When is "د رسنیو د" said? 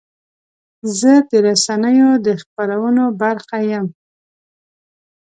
1.29-2.27